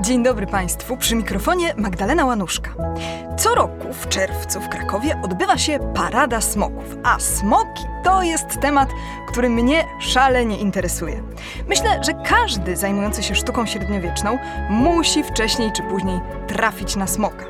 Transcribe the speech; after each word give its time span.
Dzień 0.00 0.22
dobry 0.22 0.46
Państwu, 0.46 0.96
przy 0.96 1.16
mikrofonie 1.16 1.74
Magdalena 1.76 2.24
Łanuszka. 2.24 2.74
Co 3.38 3.54
roku 3.54 3.92
w 3.92 4.08
czerwcu 4.08 4.60
w 4.60 4.68
Krakowie 4.68 5.20
odbywa 5.22 5.58
się 5.58 5.78
Parada 5.94 6.40
Smoków, 6.40 6.96
a 7.02 7.18
smoki 7.18 7.84
to 8.02 8.22
jest 8.22 8.60
temat, 8.60 8.88
który 9.28 9.48
mnie 9.48 9.84
szalenie 9.98 10.58
interesuje. 10.58 11.22
Myślę, 11.68 12.04
że 12.04 12.12
każdy 12.14 12.76
zajmujący 12.76 13.22
się 13.22 13.34
sztuką 13.34 13.66
średniowieczną 13.66 14.38
musi 14.70 15.24
wcześniej 15.24 15.72
czy 15.72 15.82
później 15.82 16.20
trafić 16.46 16.96
na 16.96 17.06
smoka. 17.06 17.44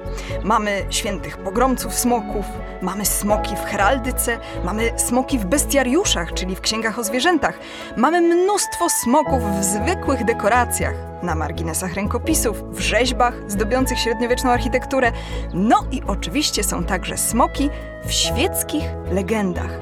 Mamy 0.44 0.86
świętych 0.90 1.36
pogromców 1.36 1.94
smoków, 1.94 2.46
mamy 2.82 3.04
smoki 3.04 3.56
w 3.56 3.64
heraldyce, 3.64 4.38
mamy 4.64 4.92
smoki 4.96 5.38
w 5.38 5.44
bestiariuszach, 5.44 6.32
czyli 6.34 6.56
w 6.56 6.60
księgach 6.60 6.98
o 6.98 7.04
zwierzętach, 7.04 7.58
mamy 7.96 8.20
mnóstwo 8.20 8.90
smoków 8.90 9.42
w 9.60 9.64
zwykłych 9.64 10.24
dekoracjach, 10.24 10.94
na 11.22 11.34
marginesach 11.34 11.94
rękopisów, 11.94 12.62
w 12.70 12.80
rzeźbach 12.80 13.34
zdobiących 13.48 13.98
średniowieczną 13.98 14.50
architekturę. 14.50 15.12
No 15.54 15.84
i 15.90 16.02
oczywiście 16.06 16.64
są 16.64 16.84
także 16.84 17.16
smoki 17.16 17.70
w 18.06 18.12
świeckich 18.12 18.84
legendach. 19.10 19.78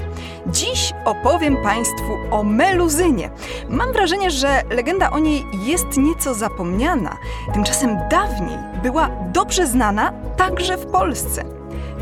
Dziś 0.46 0.92
opowiem 1.04 1.56
Państwu 1.56 2.18
o 2.30 2.42
meluzynie. 2.42 3.30
Mam 3.68 3.92
wrażenie, 3.92 4.30
że 4.30 4.62
legenda 4.70 5.10
o 5.10 5.18
niej 5.18 5.44
jest 5.64 5.96
nieco 5.96 6.34
zapomniana. 6.34 7.16
Tymczasem 7.52 7.98
dawniej 8.10 8.58
była 8.82 9.08
dobrze 9.32 9.66
znana 9.66 10.12
także 10.36 10.76
w 10.76 10.86
Polsce. 10.86 11.44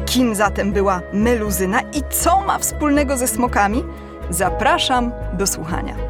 Kim 0.07 0.35
zatem 0.35 0.73
była 0.73 1.01
meluzyna 1.12 1.81
i 1.81 2.03
co 2.11 2.41
ma 2.41 2.59
wspólnego 2.59 3.17
ze 3.17 3.29
smokami? 3.29 3.85
Zapraszam 4.31 5.12
do 5.33 5.47
słuchania. 5.47 6.08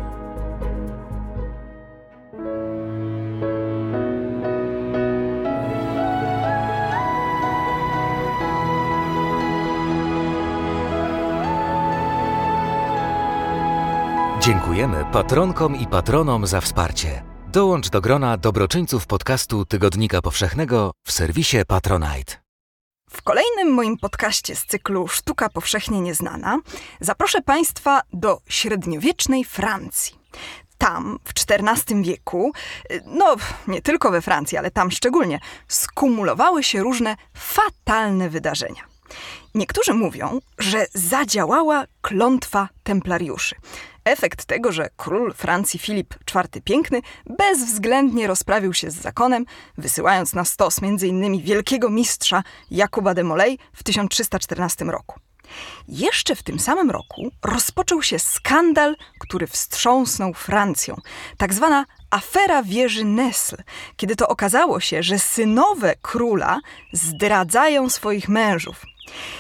Dziękujemy 14.79 15.13
patronkom 15.13 15.77
i 15.77 15.87
patronom 15.87 16.47
za 16.47 16.61
wsparcie. 16.61 17.23
Dołącz 17.49 17.89
do 17.89 18.01
grona 18.01 18.37
dobroczyńców 18.37 19.07
podcastu 19.07 19.65
Tygodnika 19.65 20.23
Powszechnego 20.23 20.93
w 21.07 21.13
serwisie 21.13 21.57
Patronite. 21.67 22.35
W 23.11 23.23
kolejnym 23.23 23.75
moim 23.75 23.97
podcaście 23.97 24.57
z 24.57 24.67
cyklu 24.67 25.09
Sztuka 25.09 25.49
powszechnie 25.49 26.01
nieznana 26.01 26.59
zaproszę 27.01 27.43
Państwa 27.43 28.01
do 28.13 28.41
średniowiecznej 28.49 29.45
Francji. 29.45 30.19
Tam, 30.79 31.19
w 31.25 31.33
XIV 31.51 32.03
wieku, 32.03 32.53
no 33.05 33.37
nie 33.69 33.83
tylko 33.83 34.11
we 34.11 34.23
Francji, 34.23 34.59
ale 34.59 34.71
tam 34.71 34.91
szczególnie, 34.91 35.41
skumulowały 35.69 36.63
się 36.63 36.83
różne 36.83 37.17
fatalne 37.35 38.31
wydarzenia. 38.31 38.83
Niektórzy 39.55 39.95
mówią, 39.95 40.41
że 40.59 40.87
zadziałała 40.95 41.85
klątwa 42.01 42.69
templariuszy. 42.83 43.57
Efekt 44.05 44.45
tego, 44.45 44.73
że 44.73 44.89
król 44.97 45.35
Francji 45.35 45.81
Filip 45.81 46.15
IV 46.35 46.63
Piękny 46.65 47.01
bezwzględnie 47.27 48.27
rozprawił 48.27 48.75
się 48.75 48.91
z 48.91 48.95
zakonem, 48.95 49.45
wysyłając 49.79 50.35
na 50.35 50.45
stos 50.45 50.83
m.in. 50.83 51.43
wielkiego 51.43 51.91
mistrza 51.91 52.43
Jakuba 52.71 53.15
de 53.15 53.25
Molay 53.25 53.59
w 53.73 53.83
1314 53.83 54.85
roku. 54.85 55.21
Jeszcze 55.89 56.37
w 56.37 56.43
tym 56.43 56.59
samym 56.59 56.91
roku 56.91 57.31
rozpoczął 57.45 58.03
się 58.03 58.19
skandal, 58.19 58.97
który 59.19 59.47
wstrząsnął 59.47 60.35
Francją. 60.35 60.97
Tak 61.37 61.55
zwana 61.55 61.85
afera 62.11 62.63
wieży 62.63 63.05
Nesl, 63.05 63.57
kiedy 63.97 64.17
to 64.17 64.29
okazało 64.29 64.81
się, 64.81 65.03
że 65.03 65.19
synowe 65.19 65.95
króla 66.03 66.61
zdradzają 66.93 67.91
swoich 67.91 68.29
mężów. 68.29 68.83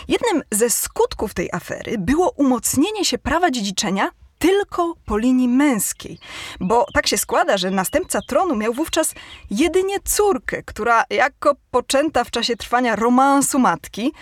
Jednym 0.08 0.42
ze 0.50 0.70
skutków 0.70 1.34
tej 1.34 1.48
afery 1.52 1.98
było 1.98 2.30
umocnienie 2.30 3.04
się 3.04 3.18
prawa 3.18 3.50
dziedziczenia 3.50 4.10
tylko 4.38 4.94
po 5.06 5.18
linii 5.18 5.48
męskiej, 5.48 6.18
bo 6.60 6.86
tak 6.94 7.06
się 7.06 7.18
składa, 7.18 7.56
że 7.56 7.70
następca 7.70 8.20
tronu 8.28 8.56
miał 8.56 8.72
wówczas 8.72 9.14
jedynie 9.50 9.96
córkę, 10.04 10.62
która 10.62 11.04
jako 11.10 11.54
poczęta 11.70 12.24
w 12.24 12.30
czasie 12.30 12.56
trwania 12.56 12.96
romansu 12.96 13.58
matki 13.58 14.12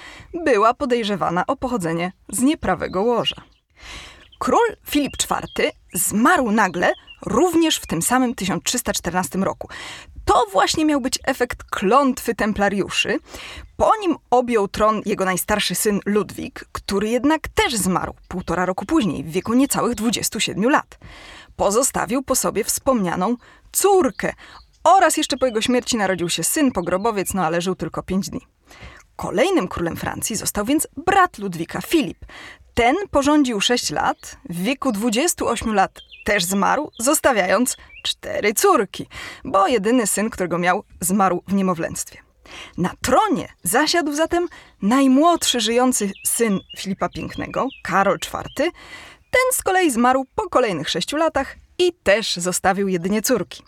była 0.45 0.75
podejrzewana 0.75 1.45
o 1.47 1.57
pochodzenie 1.57 2.13
z 2.29 2.41
nieprawego 2.41 3.03
łoża. 3.03 3.37
Król 4.39 4.77
Filip 4.89 5.13
IV 5.31 5.71
zmarł 5.95 6.51
nagle 6.51 6.93
również 7.27 7.77
w 7.77 7.87
tym 7.87 8.03
samym 8.03 8.35
1314 8.35 9.39
roku. 9.39 9.69
To 10.27 10.47
właśnie 10.53 10.85
miał 10.85 11.01
być 11.01 11.19
efekt 11.25 11.65
klątwy 11.65 12.35
templariuszy. 12.35 13.19
Po 13.77 13.97
nim 14.01 14.17
objął 14.31 14.69
tron 14.69 15.03
jego 15.05 15.25
najstarszy 15.25 15.75
syn 15.75 16.01
Ludwik, 16.07 16.65
który 16.73 17.09
jednak 17.09 17.49
też 17.49 17.77
zmarł 17.77 18.15
półtora 18.29 18.67
roku 18.67 18.87
później, 18.87 19.25
w 19.25 19.31
wieku 19.31 19.55
niecałych 19.55 19.95
27 19.95 20.71
lat. 20.71 20.99
Pozostawił 21.57 22.23
po 22.23 22.35
sobie 22.35 22.65
wspomnianą 22.65 23.37
córkę 23.73 24.33
oraz 24.85 25.17
jeszcze 25.17 25.37
po 25.37 25.47
jego 25.47 25.61
śmierci 25.61 25.97
narodził 25.97 26.29
się 26.29 26.45
syn 26.45 26.73
pogrobowiec, 26.73 27.35
no 27.35 27.47
ale 27.47 27.61
żył 27.61 27.75
tylko 27.75 28.03
pięć 28.03 28.31
dni. 28.31 28.41
Kolejnym 29.17 29.69
królem 29.69 29.97
Francji 29.97 30.37
został 30.37 30.65
więc 30.65 30.89
brat 30.97 31.39
Ludwika, 31.39 31.81
Filip. 31.81 32.19
Ten 32.77 32.97
porządził 33.11 33.61
6 33.61 33.91
lat, 33.91 34.37
w 34.49 34.63
wieku 34.63 34.93
28 34.93 35.75
lat 35.75 36.01
też 36.25 36.45
zmarł, 36.45 36.91
zostawiając 36.99 37.77
cztery 38.03 38.55
córki, 38.55 39.07
bo 39.45 39.69
jedyny 39.69 40.07
syn, 40.07 40.31
którego 40.31 40.59
miał, 40.59 40.85
zmarł 41.01 41.43
w 41.49 41.55
niemowlęctwie. 41.55 42.19
Na 42.79 42.91
tronie 43.03 43.49
zasiadł 43.63 44.13
zatem 44.13 44.49
najmłodszy 44.83 45.61
żyjący 45.61 46.11
syn 46.25 46.61
Filipa 46.79 47.09
Pięknego, 47.09 47.69
Karol 47.83 48.19
IV. 48.35 48.71
Ten 49.31 49.53
z 49.53 49.63
kolei 49.63 49.91
zmarł 49.91 50.27
po 50.35 50.49
kolejnych 50.49 50.89
sześciu 50.89 51.17
latach 51.17 51.57
i 51.79 51.93
też 52.03 52.37
zostawił 52.37 52.89
jedynie 52.89 53.23
córki. 53.23 53.63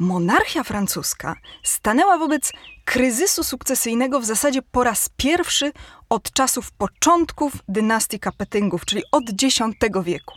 Monarchia 0.00 0.64
francuska 0.64 1.36
stanęła 1.62 2.18
wobec 2.18 2.52
kryzysu 2.84 3.44
sukcesyjnego 3.44 4.20
w 4.20 4.24
zasadzie 4.24 4.62
po 4.62 4.84
raz 4.84 5.08
pierwszy 5.16 5.72
od 6.08 6.32
czasów 6.32 6.72
początków 6.72 7.52
dynastii 7.68 8.20
Kapetyngów, 8.20 8.84
czyli 8.84 9.02
od 9.12 9.24
X 9.42 9.58
wieku. 10.04 10.34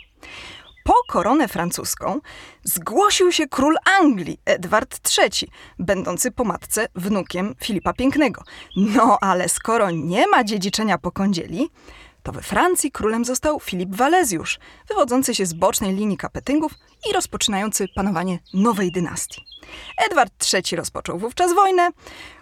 Po 0.83 0.93
koronę 1.07 1.47
francuską 1.47 2.19
zgłosił 2.63 3.31
się 3.31 3.47
król 3.47 3.75
Anglii, 3.99 4.39
Edward 4.45 5.17
III, 5.17 5.49
będący 5.79 6.31
po 6.31 6.43
matce 6.43 6.87
wnukiem 6.95 7.55
Filipa 7.63 7.93
Pięknego. 7.93 8.43
No 8.75 9.17
ale 9.21 9.49
skoro 9.49 9.91
nie 9.91 10.27
ma 10.27 10.43
dziedziczenia 10.43 10.97
po 10.97 11.11
kądzieli, 11.11 11.69
to 12.23 12.31
we 12.31 12.41
Francji 12.41 12.91
królem 12.91 13.25
został 13.25 13.59
Filip 13.59 13.95
Walezjusz, 13.95 14.59
wywodzący 14.87 15.35
się 15.35 15.45
z 15.45 15.53
bocznej 15.53 15.95
linii 15.95 16.17
Kapetyngów 16.17 16.71
i 17.09 17.13
rozpoczynający 17.13 17.87
panowanie 17.95 18.39
nowej 18.53 18.91
dynastii. 18.91 19.41
Edward 20.09 20.53
III 20.53 20.77
rozpoczął 20.77 21.19
wówczas 21.19 21.53
wojnę, 21.53 21.89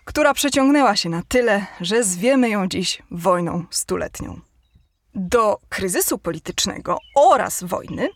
która 0.06 0.34
przeciągnęła 0.34 0.96
się 0.96 1.10
na 1.10 1.22
tyle, 1.28 1.66
że 1.82 2.04
zwiemy 2.04 2.50
ją 2.50 2.68
dziś 2.68 3.02
wojną 3.12 3.66
stuletnią. 3.70 4.40
Do 5.16 5.58
kryzysu 5.70 6.18
politycznego 6.18 6.98
oraz 7.16 7.64
wojny 7.64 8.10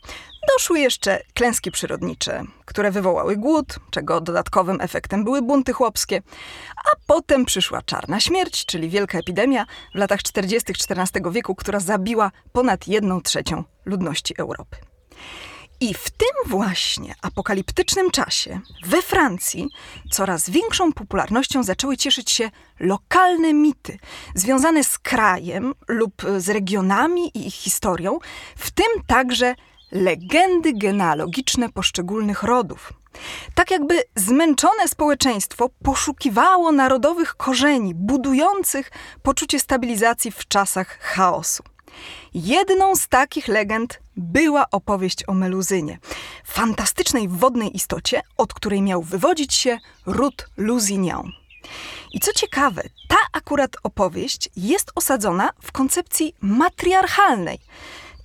doszły 0.48 0.80
jeszcze 0.80 1.20
klęski 1.34 1.72
przyrodnicze, 1.72 2.44
które 2.66 2.92
wywołały 2.92 3.38
głód, 3.38 3.76
czego 3.92 4.22
dodatkowym 4.22 4.82
efektem 4.82 5.24
były 5.24 5.42
bunty 5.42 5.74
chłopskie, 5.74 6.22
a 6.78 6.90
potem 7.08 7.46
przyszła 7.46 7.82
czarna 7.82 8.20
śmierć, 8.20 8.66
czyli 8.66 8.90
wielka 8.90 9.20
epidemia 9.20 9.66
w 9.96 9.98
latach 9.98 10.24
40. 10.24 10.74
XIV 10.90 11.32
wieku, 11.32 11.56
która 11.56 11.80
zabiła 11.80 12.32
ponad 12.52 12.88
jedną 12.88 13.22
trzecią 13.22 13.64
ludności 13.86 14.34
Europy. 14.38 14.78
I 15.80 15.94
w 15.94 16.10
tym 16.10 16.28
właśnie 16.46 17.16
apokaliptycznym 17.22 18.12
czasie 18.12 18.60
we 18.86 19.02
Francji 19.02 19.70
coraz 20.12 20.50
większą 20.50 20.94
popularnością 20.94 21.64
zaczęły 21.64 21.98
cieszyć 21.98 22.32
się 22.32 22.52
lokalne 22.80 23.54
mity 23.54 23.98
związane 24.36 24.84
z 24.84 25.00
krajem 25.00 25.74
lub 25.88 26.14
z 26.38 26.50
regionami 26.50 27.38
i 27.38 27.48
ich 27.48 27.54
historią, 27.54 28.20
w 28.56 28.72
tym 28.72 28.86
także 29.08 29.56
legendy 29.92 30.74
genealogiczne 30.74 31.70
poszczególnych 31.70 32.44
rodów. 32.44 32.94
Tak 33.56 33.72
jakby 33.72 34.04
zmęczone 34.16 34.88
społeczeństwo 34.88 35.70
poszukiwało 35.84 36.72
narodowych 36.72 37.36
korzeni, 37.36 37.96
budujących 37.96 38.92
poczucie 39.24 39.60
stabilizacji 39.60 40.32
w 40.32 40.48
czasach 40.48 41.00
chaosu. 41.00 41.64
Jedną 42.34 42.96
z 42.96 43.08
takich 43.08 43.48
legend 43.48 44.00
była 44.18 44.66
opowieść 44.72 45.24
o 45.28 45.34
Meluzynie, 45.34 46.00
fantastycznej 46.46 47.28
wodnej 47.28 47.76
istocie, 47.76 48.22
od 48.38 48.54
której 48.54 48.82
miał 48.82 49.02
wywodzić 49.02 49.54
się 49.54 49.78
ród 50.06 50.48
Lusignan. 50.58 51.32
I 52.14 52.20
co 52.20 52.34
ciekawe, 52.34 52.84
ta 53.08 53.18
akurat 53.34 53.72
opowieść 53.84 54.50
jest 54.56 54.92
osadzona 54.96 55.50
w 55.62 55.72
koncepcji 55.72 56.36
matriarchalnej. 56.42 57.60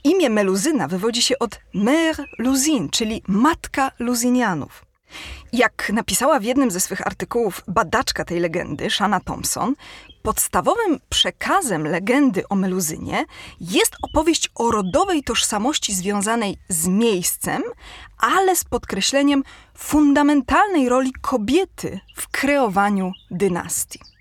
Imię 0.07 0.31
Meluzyna 0.31 0.89
wywodzi 0.89 1.23
się 1.23 1.39
od 1.39 1.61
Mère 1.75 2.25
Luzin, 2.39 2.91
czyli 2.91 3.23
matka 3.29 3.91
Luzinianów. 3.99 4.85
Jak 5.53 5.91
napisała 5.93 6.41
w 6.41 6.45
jednym 6.45 6.71
ze 6.71 6.81
swych 6.81 7.07
artykułów 7.07 7.63
badaczka 7.69 8.25
tej 8.25 8.41
legendy, 8.41 8.91
Shana 8.91 9.21
Thompson, 9.21 9.75
podstawowym 10.23 11.01
przekazem 11.09 11.87
legendy 11.87 12.49
o 12.49 12.55
Meluzynie 12.55 13.25
jest 13.61 13.97
opowieść 14.03 14.51
o 14.55 14.71
rodowej 14.71 15.23
tożsamości 15.23 15.95
związanej 15.95 16.57
z 16.69 16.87
miejscem, 16.87 17.63
ale 18.19 18.57
z 18.57 18.65
podkreśleniem 18.65 19.43
fundamentalnej 19.75 20.89
roli 20.89 21.13
kobiety 21.21 22.01
w 22.17 22.29
kreowaniu 22.29 23.13
dynastii. 23.31 24.16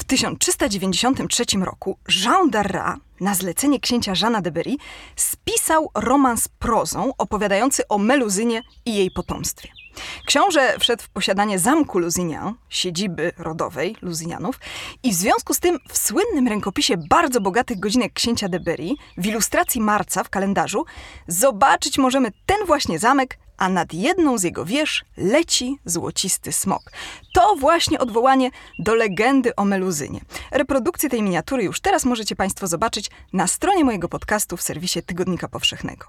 W 0.00 0.04
1393 0.04 1.44
roku 1.62 1.98
Jean 2.24 2.50
d'Arras 2.50 2.96
na 3.20 3.34
zlecenie 3.34 3.80
księcia 3.80 4.12
Jeana 4.22 4.40
de 4.40 4.50
Berry 4.50 4.76
spisał 5.16 5.90
romans 5.94 6.48
prozą 6.48 7.12
opowiadający 7.18 7.88
o 7.88 7.98
Meluzynie 7.98 8.62
i 8.86 8.94
jej 8.94 9.10
potomstwie. 9.10 9.68
Książę 10.26 10.76
wszedł 10.78 11.02
w 11.02 11.08
posiadanie 11.08 11.58
zamku 11.58 11.98
Lusignan, 11.98 12.54
siedziby 12.68 13.32
rodowej 13.38 13.96
Lusignianów 14.02 14.60
i 15.02 15.10
w 15.10 15.14
związku 15.14 15.54
z 15.54 15.60
tym 15.60 15.78
w 15.88 15.98
słynnym 15.98 16.48
rękopisie 16.48 16.94
bardzo 16.96 17.40
bogatych 17.40 17.80
godzinek 17.80 18.12
księcia 18.12 18.48
de 18.48 18.60
Berry 18.60 18.88
w 19.16 19.26
ilustracji 19.26 19.80
marca 19.80 20.24
w 20.24 20.30
kalendarzu 20.30 20.84
zobaczyć 21.26 21.98
możemy 21.98 22.32
ten 22.46 22.66
właśnie 22.66 22.98
zamek, 22.98 23.38
a 23.60 23.68
nad 23.68 23.94
jedną 23.94 24.38
z 24.38 24.42
jego 24.42 24.64
wież 24.64 25.04
leci 25.16 25.78
złocisty 25.84 26.52
smok. 26.52 26.82
To 27.34 27.56
właśnie 27.56 27.98
odwołanie 27.98 28.50
do 28.78 28.94
legendy 28.94 29.56
o 29.56 29.64
Meluzynie. 29.64 30.20
Reprodukcję 30.50 31.10
tej 31.10 31.22
miniatury 31.22 31.62
już 31.62 31.80
teraz 31.80 32.04
możecie 32.04 32.36
Państwo 32.36 32.66
zobaczyć 32.66 33.10
na 33.32 33.46
stronie 33.46 33.84
mojego 33.84 34.08
podcastu 34.08 34.56
w 34.56 34.62
serwisie 34.62 35.02
Tygodnika 35.02 35.48
Powszechnego. 35.48 36.06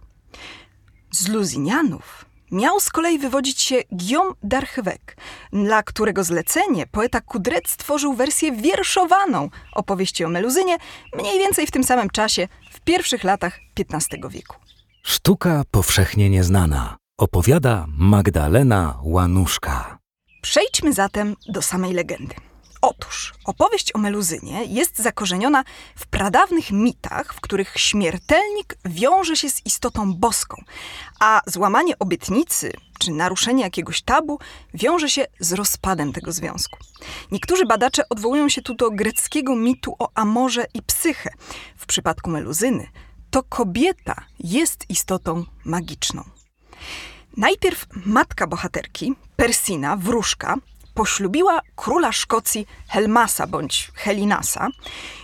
Z 1.11 1.27
Luzinianów 1.27 2.25
miał 2.51 2.79
z 2.79 2.89
kolei 2.89 3.19
wywodzić 3.19 3.61
się 3.61 3.75
Guillaume 3.91 4.33
d'Archevêque, 4.43 5.15
dla 5.53 5.83
którego 5.83 6.23
zlecenie 6.23 6.87
poeta 6.87 7.21
Kudret 7.21 7.67
stworzył 7.67 8.13
wersję 8.13 8.51
wierszowaną 8.51 9.49
opowieści 9.73 10.25
o 10.25 10.29
Meluzynie 10.29 10.77
mniej 11.15 11.39
więcej 11.39 11.67
w 11.67 11.71
tym 11.71 11.83
samym 11.83 12.09
czasie, 12.09 12.47
w 12.71 12.79
pierwszych 12.79 13.23
latach 13.23 13.59
XV 13.79 14.29
wieku. 14.29 14.55
Sztuka 15.03 15.63
powszechnie 15.71 16.29
nieznana. 16.29 17.00
Opowiada 17.21 17.85
Magdalena 17.97 18.99
Łanuszka. 19.03 19.97
Przejdźmy 20.41 20.93
zatem 20.93 21.35
do 21.49 21.61
samej 21.61 21.93
legendy. 21.93 22.35
Otóż 22.81 23.33
opowieść 23.45 23.95
o 23.95 23.97
Meluzynie 23.97 24.65
jest 24.65 24.97
zakorzeniona 24.99 25.63
w 25.95 26.07
pradawnych 26.07 26.71
mitach, 26.71 27.33
w 27.33 27.41
których 27.41 27.73
śmiertelnik 27.77 28.77
wiąże 28.85 29.35
się 29.35 29.49
z 29.49 29.65
istotą 29.65 30.13
boską, 30.13 30.63
a 31.19 31.41
złamanie 31.45 31.99
obietnicy 31.99 32.73
czy 32.99 33.11
naruszenie 33.11 33.63
jakiegoś 33.63 34.01
tabu 34.01 34.39
wiąże 34.73 35.09
się 35.09 35.25
z 35.39 35.53
rozpadem 35.53 36.13
tego 36.13 36.31
związku. 36.31 36.77
Niektórzy 37.31 37.65
badacze 37.65 38.09
odwołują 38.09 38.49
się 38.49 38.61
tu 38.61 38.75
do 38.75 38.91
greckiego 38.91 39.55
mitu 39.55 39.95
o 39.99 40.09
Amorze 40.15 40.65
i 40.73 40.81
Psyche. 40.81 41.33
W 41.77 41.85
przypadku 41.85 42.29
Meluzyny 42.29 42.87
to 43.31 43.43
kobieta 43.43 44.25
jest 44.39 44.89
istotą 44.89 45.45
magiczną. 45.65 46.23
Najpierw 47.37 47.85
matka 48.05 48.47
bohaterki, 48.47 49.13
Persina, 49.35 49.97
wróżka, 49.97 50.55
poślubiła 50.93 51.61
króla 51.75 52.11
Szkocji 52.11 52.67
Helmasa 52.87 53.47
bądź 53.47 53.91
Helinasa 53.95 54.67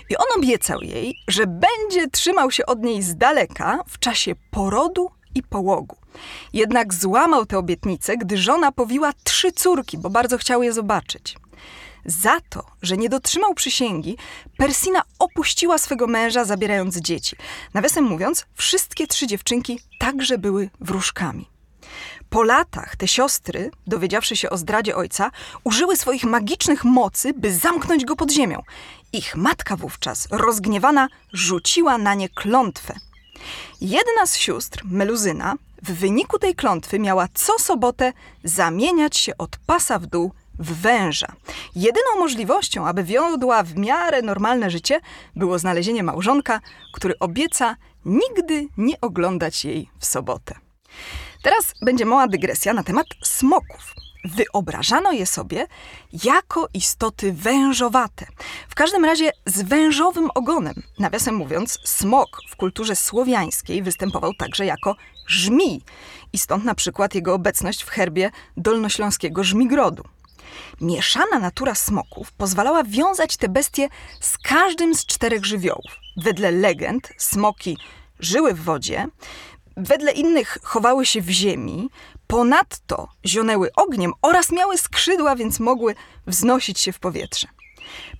i 0.09 0.17
on 0.17 0.25
obiecał 0.37 0.81
jej, 0.81 1.15
że 1.27 1.47
będzie 1.47 2.09
trzymał 2.09 2.51
się 2.51 2.65
od 2.65 2.83
niej 2.83 3.03
z 3.03 3.15
daleka 3.15 3.79
w 3.87 3.99
czasie 3.99 4.35
porodu 4.51 5.11
i 5.35 5.43
połogu. 5.43 5.97
Jednak 6.53 6.93
złamał 6.93 7.45
tę 7.45 7.57
obietnicę, 7.57 8.17
gdy 8.17 8.37
żona 8.37 8.71
powiła 8.71 9.11
trzy 9.23 9.51
córki, 9.51 9.97
bo 9.97 10.09
bardzo 10.09 10.37
chciał 10.37 10.63
je 10.63 10.73
zobaczyć. 10.73 11.37
Za 12.05 12.39
to, 12.49 12.63
że 12.81 12.97
nie 12.97 13.09
dotrzymał 13.09 13.53
przysięgi, 13.53 14.17
Persina 14.57 15.01
opuściła 15.19 15.77
swego 15.77 16.07
męża, 16.07 16.45
zabierając 16.45 16.97
dzieci. 16.97 17.35
Nawiasem 17.73 18.03
mówiąc, 18.03 18.45
wszystkie 18.55 19.07
trzy 19.07 19.27
dziewczynki 19.27 19.79
także 19.99 20.37
były 20.37 20.69
wróżkami. 20.79 21.56
Po 22.29 22.43
latach 22.43 22.95
te 22.95 23.07
siostry, 23.07 23.71
dowiedziawszy 23.87 24.35
się 24.35 24.49
o 24.49 24.57
zdradzie 24.57 24.95
ojca, 24.95 25.31
użyły 25.63 25.97
swoich 25.97 26.23
magicznych 26.23 26.83
mocy, 26.83 27.33
by 27.33 27.53
zamknąć 27.53 28.05
go 28.05 28.15
pod 28.15 28.31
ziemią. 28.31 28.61
Ich 29.13 29.35
matka 29.35 29.75
wówczas, 29.75 30.27
rozgniewana, 30.31 31.07
rzuciła 31.33 31.97
na 31.97 32.13
nie 32.13 32.29
klątwę. 32.29 32.93
Jedna 33.81 34.25
z 34.25 34.35
sióstr, 34.35 34.81
Meluzyna, 34.85 35.55
w 35.83 35.91
wyniku 35.91 36.39
tej 36.39 36.55
klątwy 36.55 36.99
miała 36.99 37.27
co 37.33 37.59
sobotę 37.59 38.13
zamieniać 38.43 39.17
się 39.17 39.37
od 39.37 39.57
pasa 39.57 39.99
w 39.99 40.05
dół 40.05 40.31
w 40.59 40.81
węża. 40.81 41.27
Jedyną 41.75 42.07
możliwością, 42.19 42.87
aby 42.87 43.03
wiodła 43.03 43.63
w 43.63 43.75
miarę 43.75 44.21
normalne 44.21 44.69
życie, 44.69 44.99
było 45.35 45.59
znalezienie 45.59 46.03
małżonka, 46.03 46.59
który 46.93 47.19
obieca 47.19 47.75
nigdy 48.05 48.67
nie 48.77 49.01
oglądać 49.01 49.65
jej 49.65 49.89
w 49.99 50.05
sobotę. 50.05 50.55
Teraz 51.47 51.73
będzie 51.81 52.05
mała 52.05 52.27
dygresja 52.27 52.73
na 52.73 52.83
temat 52.83 53.07
smoków. 53.23 53.93
Wyobrażano 54.25 55.11
je 55.11 55.25
sobie 55.25 55.67
jako 56.23 56.67
istoty 56.73 57.33
wężowate. 57.33 58.25
W 58.69 58.75
każdym 58.75 59.05
razie 59.05 59.31
z 59.45 59.61
wężowym 59.61 60.29
ogonem. 60.35 60.83
Nawiasem 60.99 61.35
mówiąc, 61.35 61.79
smok 61.83 62.39
w 62.49 62.55
kulturze 62.55 62.95
słowiańskiej 62.95 63.83
występował 63.83 64.33
także 64.33 64.65
jako 64.65 64.95
żmij. 65.27 65.81
I 66.33 66.37
stąd 66.37 66.63
na 66.63 66.75
przykład 66.75 67.15
jego 67.15 67.33
obecność 67.33 67.83
w 67.83 67.89
herbie 67.89 68.31
dolnośląskiego 68.57 69.43
żmigrodu. 69.43 70.03
Mieszana 70.81 71.39
natura 71.39 71.75
smoków 71.75 72.31
pozwalała 72.31 72.83
wiązać 72.83 73.37
te 73.37 73.49
bestie 73.49 73.89
z 74.19 74.37
każdym 74.37 74.95
z 74.95 75.05
czterech 75.05 75.45
żywiołów. 75.45 75.91
Wedle 76.17 76.51
legend 76.51 77.09
smoki 77.17 77.77
żyły 78.19 78.53
w 78.53 78.63
wodzie, 78.63 79.07
wedle 79.77 80.11
innych 80.11 80.57
chowały 80.63 81.05
się 81.05 81.21
w 81.21 81.29
ziemi, 81.29 81.89
ponadto 82.27 83.07
zionęły 83.25 83.69
ogniem 83.75 84.13
oraz 84.21 84.51
miały 84.51 84.77
skrzydła, 84.77 85.35
więc 85.35 85.59
mogły 85.59 85.95
wznosić 86.27 86.79
się 86.79 86.91
w 86.91 86.99
powietrze. 86.99 87.47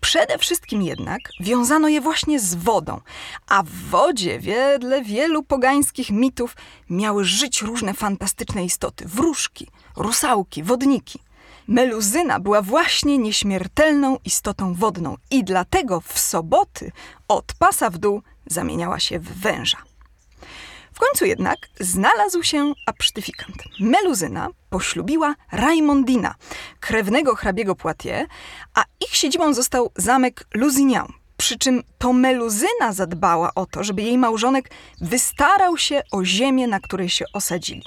Przede 0.02 0.38
wszystkim 0.38 0.82
jednak 0.82 1.20
wiązano 1.40 1.88
je 1.88 2.02
właśnie 2.02 2.40
z 2.40 2.56
wodą, 2.56 3.02
a 3.48 3.64
w 3.64 3.70
wodzie, 3.70 4.40
wedle 4.40 5.04
wielu 5.04 5.44
pogańskich 5.44 6.10
mitów, 6.10 6.56
miały 6.90 7.26
żyć 7.26 7.62
różne 7.62 7.94
fantastyczne 7.94 8.66
istoty 8.66 9.06
wróżki, 9.08 9.68
rusałki, 9.96 10.64
wodniki. 10.64 11.20
Meluzyna 11.68 12.40
była 12.40 12.62
właśnie 12.62 13.18
nieśmiertelną 13.18 14.18
istotą 14.26 14.74
wodną 14.74 15.16
i 15.32 15.44
dlatego 15.44 16.02
w 16.02 16.20
soboty 16.20 16.92
od 17.28 17.54
pasa 17.60 17.90
w 17.90 17.98
dół 17.98 18.22
zamieniała 18.46 19.00
się 19.00 19.20
w 19.20 19.40
węża. 19.40 19.87
W 20.98 21.00
końcu 21.00 21.26
jednak 21.26 21.58
znalazł 21.80 22.44
się 22.44 22.74
absztyfikant. 22.86 23.58
Meluzyna 23.80 24.50
poślubiła 24.70 25.36
Raimondina, 25.52 26.36
krewnego 26.80 27.36
hrabiego 27.36 27.76
Poitiers, 27.76 28.30
a 28.74 28.84
ich 29.08 29.16
siedzibą 29.16 29.54
został 29.54 29.92
zamek 29.96 30.48
Lusignan. 30.54 31.08
Przy 31.38 31.58
czym 31.58 31.84
to 31.98 32.14
Meluzyna 32.14 32.94
zadbała 32.94 33.54
o 33.56 33.66
to, 33.66 33.84
żeby 33.84 34.02
jej 34.02 34.18
małżonek 34.18 34.70
wystarał 35.02 35.78
się 35.78 36.02
o 36.12 36.26
ziemię, 36.26 36.68
na 36.68 36.80
której 36.80 37.10
się 37.10 37.26
osadzili. 37.34 37.84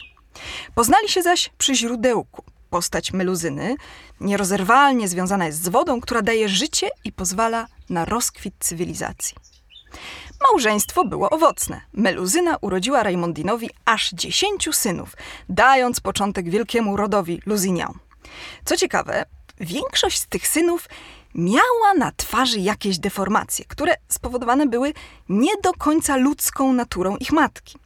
Poznali 0.74 1.08
się 1.08 1.22
zaś 1.22 1.50
przy 1.58 1.74
źródełku. 1.74 2.44
Postać 2.70 3.12
Meluzyny 3.12 3.76
nierozerwalnie 4.20 5.08
związana 5.08 5.46
jest 5.46 5.62
z 5.62 5.68
wodą, 5.68 6.00
która 6.00 6.22
daje 6.22 6.48
życie 6.48 6.88
i 7.04 7.12
pozwala 7.12 7.66
na 7.88 8.04
rozkwit 8.04 8.54
cywilizacji. 8.58 9.36
Małżeństwo 10.48 11.04
było 11.04 11.30
owocne. 11.30 11.80
Meluzyna 11.92 12.56
urodziła 12.60 13.02
Raimondinowi 13.02 13.70
aż 13.84 14.10
dziesięciu 14.10 14.72
synów, 14.72 15.16
dając 15.48 16.00
początek 16.00 16.50
wielkiemu 16.50 16.96
rodowi 16.96 17.42
Lusignan. 17.46 17.94
Co 18.64 18.76
ciekawe, 18.76 19.24
większość 19.60 20.18
z 20.18 20.26
tych 20.26 20.48
synów 20.48 20.88
miała 21.34 21.94
na 21.98 22.12
twarzy 22.16 22.60
jakieś 22.60 22.98
deformacje, 22.98 23.64
które 23.64 23.94
spowodowane 24.08 24.66
były 24.66 24.92
nie 25.28 25.52
do 25.62 25.72
końca 25.72 26.16
ludzką 26.16 26.72
naturą 26.72 27.16
ich 27.16 27.32
matki. 27.32 27.78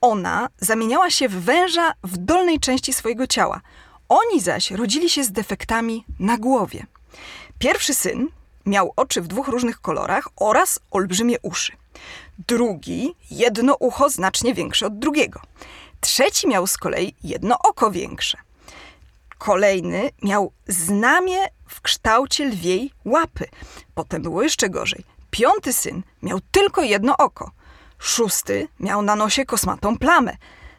Ona 0.00 0.48
zamieniała 0.58 1.10
się 1.10 1.28
w 1.28 1.44
węża 1.44 1.92
w 2.04 2.16
dolnej 2.16 2.60
części 2.60 2.92
swojego 2.92 3.26
ciała. 3.26 3.60
Oni 4.08 4.40
zaś 4.40 4.70
rodzili 4.70 5.10
się 5.10 5.24
z 5.24 5.32
defektami 5.32 6.04
na 6.18 6.38
głowie. 6.38 6.86
Pierwszy 7.58 7.94
syn, 7.94 8.28
Miał 8.66 8.92
oczy 8.96 9.22
w 9.22 9.26
dwóch 9.26 9.48
różnych 9.48 9.80
kolorach 9.80 10.28
oraz 10.36 10.80
olbrzymie 10.90 11.36
uszy. 11.42 11.72
Drugi, 12.48 13.14
jedno 13.30 13.74
ucho 13.74 14.10
znacznie 14.10 14.54
większe 14.54 14.86
od 14.86 14.98
drugiego. 14.98 15.40
Trzeci 16.00 16.48
miał 16.48 16.66
z 16.66 16.76
kolei 16.76 17.14
jedno 17.24 17.58
oko 17.58 17.90
większe. 17.90 18.38
Kolejny 19.38 20.10
miał 20.22 20.52
znamie 20.68 21.38
w 21.66 21.80
kształcie 21.80 22.44
lwiej 22.44 22.92
łapy. 23.04 23.48
Potem 23.94 24.22
było 24.22 24.42
jeszcze 24.42 24.70
gorzej. 24.70 25.04
Piąty 25.30 25.72
syn 25.72 26.02
miał 26.22 26.40
tylko 26.50 26.82
jedno 26.82 27.16
oko. 27.16 27.50
Szósty 27.98 28.68
miał 28.80 29.02
na 29.02 29.16
nosie 29.16 29.44
kosmatą 29.44 29.98
plamę. 29.98 30.36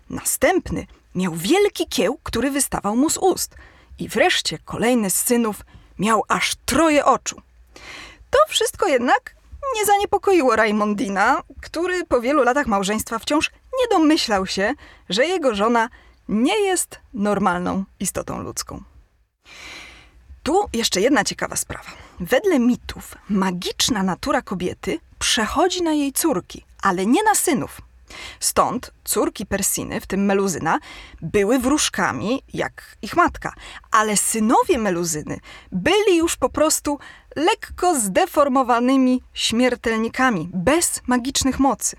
Następny 0.10 0.88
miał 1.15 1.34
wielki 1.36 1.88
kieł, 1.88 2.20
który 2.24 2.51
wystawał 2.51 2.96
mu 2.96 3.10
z 3.10 3.18
ust. 3.18 3.56
I 4.00 4.10
wreszcie 4.10 4.58
kolejny 4.58 5.10
z 5.10 5.15
synów 5.15 5.62
miał 6.00 6.24
aż 6.27 6.56
troje 6.65 7.06
oczu. 7.06 7.42
To 8.29 8.39
wszystko 8.48 8.88
jednak 8.88 9.36
nie 9.75 9.86
zaniepokoiło 9.86 10.55
Raimondina, 10.55 11.41
który 11.62 12.05
po 12.05 12.22
wielu 12.22 12.44
latach 12.44 12.67
małżeństwa 12.67 13.20
wciąż 13.20 13.51
nie 13.51 13.98
domyślał 13.98 14.46
się, 14.46 14.74
że 15.10 15.25
jego 15.25 15.55
żona 15.55 15.89
nie 16.29 16.60
jest 16.60 17.00
normalną 17.13 17.84
istotą 18.00 18.41
ludzką. 18.41 18.84
Tu 20.44 20.70
jeszcze 20.74 21.01
jedna 21.01 21.24
ciekawa 21.24 21.55
sprawa. 21.55 21.89
Wedle 22.20 22.60
mitów 22.60 23.15
magiczna 23.29 24.03
natura 24.03 24.41
kobiety 24.41 25.00
przechodzi 25.20 25.84
na 25.84 25.94
jej 25.94 26.13
córki, 26.13 26.65
ale 26.82 27.05
nie 27.05 27.24
na 27.24 27.36
synów. 27.36 27.82
Stąd 28.40 28.92
córki 29.04 29.46
Persiny, 29.46 30.02
w 30.02 30.08
tym 30.08 30.26
Meluzyna, 30.26 30.80
były 31.22 31.60
wróżkami 31.60 32.44
jak 32.54 32.98
ich 33.02 33.16
matka, 33.16 33.54
ale 33.92 34.18
synowie 34.18 34.78
Meluzyny 34.78 35.40
byli 35.72 36.18
już 36.18 36.36
po 36.36 36.50
prostu 36.50 37.00
lekko 37.36 38.00
zdeformowanymi 38.00 39.22
śmiertelnikami, 39.34 40.50
bez 40.54 41.02
magicznych 41.08 41.60
mocy. 41.60 41.96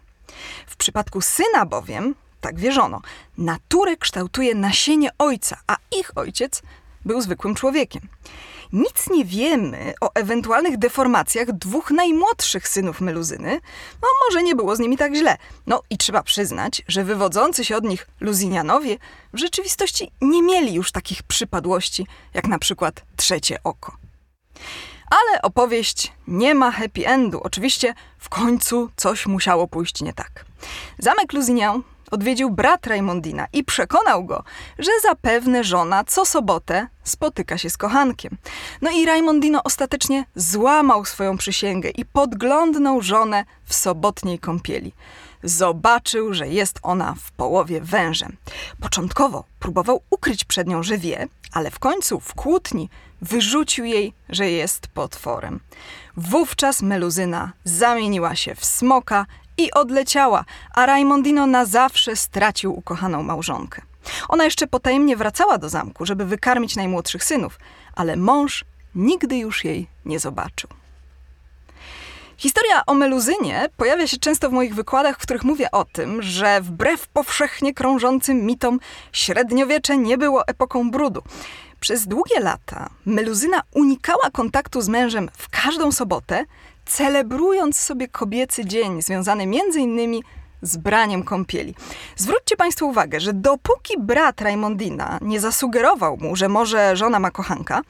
W 0.66 0.76
przypadku 0.76 1.20
syna 1.20 1.66
bowiem, 1.66 2.14
tak 2.40 2.58
wierzono, 2.58 3.00
naturę 3.38 3.96
kształtuje 3.96 4.54
nasienie 4.54 5.10
ojca, 5.18 5.60
a 5.66 5.76
ich 5.98 6.18
ojciec 6.18 6.62
był 7.04 7.20
zwykłym 7.20 7.54
człowiekiem. 7.54 8.02
Nic 8.72 9.10
nie 9.10 9.24
wiemy 9.24 9.94
o 10.00 10.10
ewentualnych 10.14 10.78
deformacjach 10.78 11.52
dwóch 11.52 11.90
najmłodszych 11.90 12.68
synów 12.68 13.00
Meluzyny. 13.00 13.60
No, 14.02 14.08
może 14.28 14.42
nie 14.42 14.54
było 14.54 14.76
z 14.76 14.78
nimi 14.78 14.96
tak 14.96 15.14
źle. 15.14 15.36
No 15.66 15.82
i 15.90 15.98
trzeba 15.98 16.22
przyznać, 16.22 16.82
że 16.88 17.04
wywodzący 17.04 17.64
się 17.64 17.76
od 17.76 17.84
nich 17.84 18.06
Luzinianowie 18.20 18.98
w 19.32 19.38
rzeczywistości 19.38 20.10
nie 20.20 20.42
mieli 20.42 20.74
już 20.74 20.92
takich 20.92 21.22
przypadłości, 21.22 22.06
jak 22.34 22.46
na 22.46 22.58
przykład 22.58 23.02
trzecie 23.16 23.62
oko. 23.64 23.96
Ale 25.10 25.42
opowieść 25.42 26.12
nie 26.28 26.54
ma 26.54 26.70
happy 26.70 27.06
endu. 27.06 27.40
Oczywiście 27.42 27.94
w 28.18 28.28
końcu 28.28 28.90
coś 28.96 29.26
musiało 29.26 29.68
pójść 29.68 30.02
nie 30.02 30.12
tak. 30.12 30.44
Zamek 30.98 31.32
Lusignan 31.32 31.82
odwiedził 32.10 32.50
brat 32.50 32.86
Raimondina 32.86 33.46
i 33.52 33.64
przekonał 33.64 34.24
go, 34.24 34.44
że 34.78 34.90
zapewne 35.02 35.64
żona 35.64 36.04
co 36.04 36.24
sobotę 36.24 36.86
spotyka 37.04 37.58
się 37.58 37.70
z 37.70 37.76
kochankiem. 37.76 38.36
No 38.82 38.90
i 38.90 39.06
Raimondino 39.06 39.62
ostatecznie 39.64 40.24
złamał 40.34 41.04
swoją 41.04 41.36
przysięgę 41.36 41.90
i 41.90 42.04
podglądnął 42.04 43.02
żonę 43.02 43.44
w 43.64 43.74
sobotniej 43.74 44.38
kąpieli. 44.38 44.92
Zobaczył, 45.42 46.34
że 46.34 46.48
jest 46.48 46.78
ona 46.82 47.14
w 47.20 47.32
połowie 47.32 47.80
wężem. 47.80 48.36
Początkowo 48.80 49.44
próbował 49.58 50.02
ukryć 50.10 50.44
przed 50.44 50.68
nią, 50.68 50.82
że 50.82 50.98
wie, 50.98 51.28
ale 51.52 51.70
w 51.70 51.78
końcu 51.78 52.20
w 52.20 52.34
kłótni 52.34 52.88
wyrzucił 53.22 53.84
jej, 53.84 54.12
że 54.28 54.50
jest 54.50 54.86
potworem. 54.86 55.60
Wówczas 56.16 56.82
Meluzyna 56.82 57.52
zamieniła 57.64 58.36
się 58.36 58.54
w 58.54 58.64
smoka 58.64 59.26
i 59.58 59.70
odleciała, 59.72 60.44
a 60.74 60.86
Raimondino 60.86 61.46
na 61.46 61.64
zawsze 61.64 62.16
stracił 62.16 62.78
ukochaną 62.78 63.22
małżonkę. 63.22 63.82
Ona 64.28 64.44
jeszcze 64.44 64.66
potajemnie 64.66 65.16
wracała 65.16 65.58
do 65.58 65.68
zamku, 65.68 66.06
żeby 66.06 66.24
wykarmić 66.24 66.76
najmłodszych 66.76 67.24
synów, 67.24 67.58
ale 67.94 68.16
mąż 68.16 68.64
nigdy 68.94 69.36
już 69.36 69.64
jej 69.64 69.86
nie 70.04 70.18
zobaczył. 70.20 70.70
Historia 72.36 72.86
o 72.86 72.94
Meluzynie 72.94 73.68
pojawia 73.76 74.06
się 74.06 74.16
często 74.16 74.50
w 74.50 74.52
moich 74.52 74.74
wykładach, 74.74 75.16
w 75.16 75.22
których 75.22 75.44
mówię 75.44 75.70
o 75.70 75.84
tym, 75.84 76.22
że 76.22 76.60
wbrew 76.60 77.08
powszechnie 77.08 77.74
krążącym 77.74 78.46
mitom 78.46 78.80
średniowiecze 79.12 79.96
nie 79.96 80.18
było 80.18 80.46
epoką 80.46 80.90
brudu. 80.90 81.22
Przez 81.80 82.06
długie 82.06 82.40
lata 82.40 82.90
Meluzyna 83.06 83.62
unikała 83.74 84.30
kontaktu 84.32 84.80
z 84.80 84.88
mężem 84.88 85.28
w 85.36 85.48
każdą 85.48 85.92
sobotę, 85.92 86.44
celebrując 86.86 87.78
sobie 87.78 88.08
kobiecy 88.08 88.64
dzień 88.64 89.02
związany 89.02 89.46
między 89.46 89.80
innymi 89.80 90.22
z 90.62 90.76
braniem 90.76 91.22
kąpieli. 91.22 91.74
Zwróćcie 92.16 92.56
Państwo 92.56 92.86
uwagę, 92.86 93.20
że 93.20 93.32
dopóki 93.32 93.94
brat 93.98 94.40
Raimondina 94.40 95.18
nie 95.22 95.40
zasugerował 95.40 96.16
mu, 96.16 96.36
że 96.36 96.48
może 96.48 96.96
żona 96.96 97.20
ma 97.20 97.30
kochanka, 97.30 97.82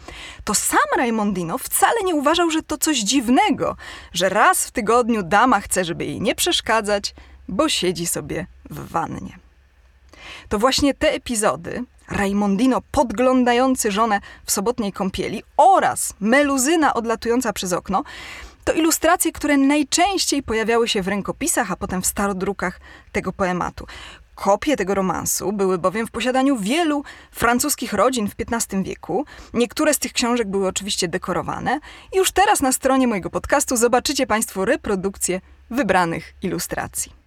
to 0.45 0.55
sam 0.55 0.79
Raimondino 0.97 1.59
wcale 1.59 2.03
nie 2.05 2.15
uważał, 2.15 2.51
że 2.51 2.63
to 2.63 2.79
coś 2.79 2.99
dziwnego, 2.99 3.77
że 4.13 4.29
raz 4.29 4.67
w 4.67 4.71
tygodniu 4.71 5.23
dama 5.23 5.61
chce, 5.61 5.85
żeby 5.85 6.05
jej 6.05 6.21
nie 6.21 6.35
przeszkadzać, 6.35 7.15
bo 7.49 7.69
siedzi 7.69 8.07
sobie 8.07 8.47
w 8.71 8.89
wannie. 8.89 9.39
To 10.49 10.59
właśnie 10.59 10.95
te 10.95 11.13
epizody, 11.13 11.85
Raimondino 12.09 12.83
podglądający 12.91 13.91
żonę 13.91 14.21
w 14.45 14.53
sobotniej 14.53 14.93
kąpieli 14.93 15.43
oraz 15.57 16.15
meluzyna 16.21 16.95
odlatująca 16.95 17.53
przez 17.53 17.73
okno, 17.73 18.05
to 18.67 18.73
ilustracje, 18.73 19.33
które 19.33 19.57
najczęściej 19.57 20.43
pojawiały 20.43 20.89
się 20.89 21.03
w 21.03 21.09
rękopisach, 21.09 21.73
a 21.73 21.77
potem 21.77 22.03
w 22.03 22.07
starodrukach 22.07 22.81
tego 23.13 23.33
poematu. 23.33 23.87
Kopie 24.35 24.77
tego 24.77 24.95
romansu 24.95 25.53
były 25.53 25.79
bowiem 25.79 26.07
w 26.07 26.11
posiadaniu 26.11 26.57
wielu 26.57 27.05
francuskich 27.33 27.93
rodzin 27.93 28.29
w 28.29 28.35
XV 28.53 28.83
wieku. 28.83 29.25
Niektóre 29.55 29.95
z 29.95 29.99
tych 29.99 30.13
książek 30.13 30.49
były 30.49 30.69
oczywiście 30.69 31.09
dekorowane. 31.09 31.81
Już 32.15 32.33
teraz 32.33 32.61
na 32.61 32.73
stronie 32.73 33.09
mojego 33.09 33.31
podcastu 33.31 33.77
zobaczycie 33.77 34.27
Państwo 34.27 34.65
reprodukcje 34.65 35.41
wybranych 35.71 36.35
ilustracji. 36.43 37.26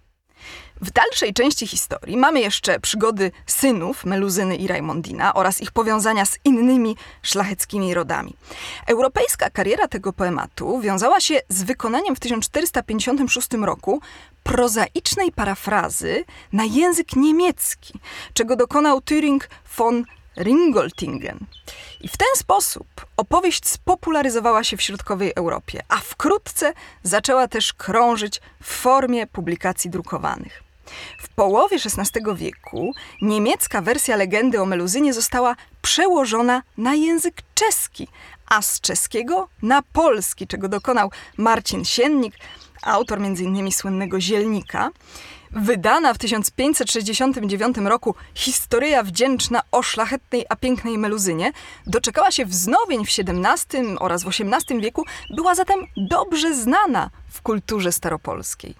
W 0.82 0.90
dalszej 0.90 1.34
części 1.34 1.66
historii 1.66 2.16
mamy 2.16 2.40
jeszcze 2.40 2.80
przygody 2.80 3.32
synów 3.46 4.04
Meluzyny 4.04 4.56
i 4.56 4.66
Raimondina 4.66 5.34
oraz 5.34 5.60
ich 5.60 5.72
powiązania 5.72 6.26
z 6.26 6.38
innymi 6.44 6.96
szlacheckimi 7.22 7.94
rodami. 7.94 8.36
Europejska 8.86 9.50
kariera 9.50 9.88
tego 9.88 10.12
poematu 10.12 10.80
wiązała 10.80 11.20
się 11.20 11.40
z 11.48 11.62
wykonaniem 11.62 12.16
w 12.16 12.20
1456 12.20 13.48
roku 13.52 14.00
prozaicznej 14.42 15.32
parafrazy 15.32 16.24
na 16.52 16.64
język 16.64 17.16
niemiecki, 17.16 17.92
czego 18.34 18.56
dokonał 18.56 18.98
Thüring 18.98 19.40
von 19.76 20.04
Ringoltingen. 20.36 21.38
I 22.00 22.08
w 22.08 22.16
ten 22.16 22.28
sposób 22.36 22.86
opowieść 23.16 23.68
spopularyzowała 23.68 24.64
się 24.64 24.76
w 24.76 24.82
środkowej 24.82 25.32
Europie, 25.36 25.82
a 25.88 25.96
wkrótce 25.96 26.72
zaczęła 27.02 27.48
też 27.48 27.72
krążyć 27.72 28.40
w 28.62 28.66
formie 28.66 29.26
publikacji 29.26 29.90
drukowanych. 29.90 30.69
W 31.18 31.28
połowie 31.28 31.76
XVI 31.76 32.20
wieku 32.34 32.92
niemiecka 33.22 33.82
wersja 33.82 34.16
legendy 34.16 34.60
o 34.60 34.66
Meluzynie 34.66 35.12
została 35.14 35.56
przełożona 35.82 36.62
na 36.78 36.94
język 36.94 37.42
czeski, 37.54 38.08
a 38.46 38.62
z 38.62 38.80
czeskiego 38.80 39.48
na 39.62 39.82
polski, 39.82 40.46
czego 40.46 40.68
dokonał 40.68 41.10
Marcin 41.36 41.84
Siennik, 41.84 42.34
autor 42.82 43.18
m.in. 43.18 43.72
słynnego 43.72 44.20
Zielnika. 44.20 44.90
Wydana 45.52 46.14
w 46.14 46.18
1569 46.18 47.76
roku 47.76 48.14
Historia 48.34 49.02
wdzięczna 49.02 49.62
o 49.72 49.82
szlachetnej 49.82 50.44
a 50.48 50.56
pięknej 50.56 50.98
Meluzynie 50.98 51.52
doczekała 51.86 52.30
się 52.30 52.46
wznowień 52.46 53.06
w 53.06 53.08
XVII 53.08 53.96
oraz 54.00 54.24
w 54.24 54.28
XVIII 54.28 54.80
wieku, 54.80 55.04
była 55.36 55.54
zatem 55.54 55.86
dobrze 55.96 56.54
znana 56.54 57.10
w 57.30 57.42
kulturze 57.42 57.92
staropolskiej. 57.92 58.74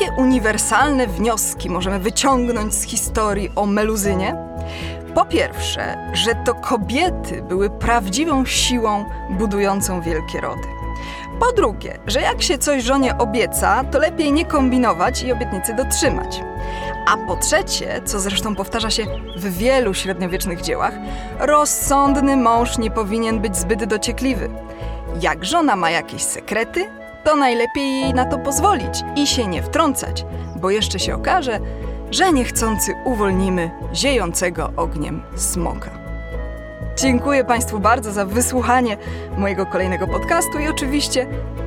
Jakie 0.00 0.12
uniwersalne 0.12 1.06
wnioski 1.06 1.70
możemy 1.70 1.98
wyciągnąć 1.98 2.74
z 2.74 2.82
historii 2.82 3.50
o 3.56 3.66
Meluzynie? 3.66 4.36
Po 5.14 5.24
pierwsze, 5.24 6.10
że 6.12 6.34
to 6.34 6.54
kobiety 6.54 7.42
były 7.42 7.70
prawdziwą 7.70 8.44
siłą 8.44 9.04
budującą 9.30 10.00
wielkie 10.00 10.40
rody. 10.40 10.68
Po 11.40 11.52
drugie, 11.52 11.98
że 12.06 12.20
jak 12.20 12.42
się 12.42 12.58
coś 12.58 12.82
żonie 12.82 13.18
obieca, 13.18 13.84
to 13.84 13.98
lepiej 13.98 14.32
nie 14.32 14.44
kombinować 14.44 15.22
i 15.22 15.32
obietnicy 15.32 15.74
dotrzymać. 15.74 16.40
A 17.06 17.16
po 17.16 17.36
trzecie, 17.36 18.02
co 18.04 18.20
zresztą 18.20 18.54
powtarza 18.54 18.90
się 18.90 19.04
w 19.36 19.58
wielu 19.58 19.94
średniowiecznych 19.94 20.60
dziełach, 20.60 20.94
rozsądny 21.38 22.36
mąż 22.36 22.78
nie 22.78 22.90
powinien 22.90 23.40
być 23.40 23.56
zbyt 23.56 23.84
dociekliwy. 23.84 24.50
Jak 25.20 25.44
żona 25.44 25.76
ma 25.76 25.90
jakieś 25.90 26.22
sekrety, 26.22 26.86
to 27.26 27.36
najlepiej 27.36 28.00
jej 28.00 28.14
na 28.14 28.24
to 28.24 28.38
pozwolić 28.38 29.04
i 29.16 29.26
się 29.26 29.46
nie 29.46 29.62
wtrącać, 29.62 30.24
bo 30.56 30.70
jeszcze 30.70 30.98
się 30.98 31.14
okaże, 31.14 31.60
że 32.10 32.32
niechcący 32.32 32.94
uwolnimy 33.04 33.70
ziejącego 33.94 34.72
ogniem 34.76 35.22
smoka. 35.36 35.90
Dziękuję 36.96 37.44
Państwu 37.44 37.80
bardzo 37.80 38.12
za 38.12 38.24
wysłuchanie 38.24 38.96
mojego 39.38 39.66
kolejnego 39.66 40.06
podcastu 40.06 40.58
i 40.58 40.68
oczywiście 40.68 41.26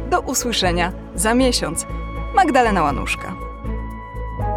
do 0.09 0.21
usłyszenia 0.21 0.91
za 1.15 1.33
miesiąc. 1.33 1.85
Magdalena 2.35 2.83
Łanuszka. 2.83 3.48